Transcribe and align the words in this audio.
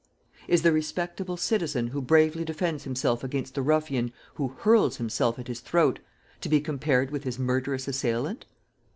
Is 0.47 0.63
the 0.63 0.71
respectable 0.71 1.37
citizen 1.37 1.89
who 1.89 2.01
bravely 2.01 2.43
defends 2.43 2.85
himself 2.85 3.23
against 3.23 3.53
the 3.53 3.61
ruffian 3.61 4.11
who 4.33 4.47
hurls 4.57 4.97
himself 4.97 5.37
at 5.37 5.47
his 5.47 5.59
throat, 5.59 5.99
to 6.39 6.49
be 6.49 6.59
compared 6.59 7.11
with 7.11 7.23
his 7.23 7.37
murderous 7.37 7.87
assailant? 7.87 8.47